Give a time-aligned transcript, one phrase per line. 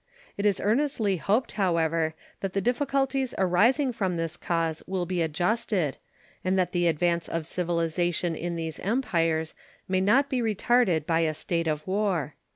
[0.35, 5.97] It is earnestly hoped, however, that the difficulties arising from this cause will be adjusted,
[6.43, 9.53] and that the advance of civilization in these Empires
[9.87, 12.33] may not be retarded by a state of war.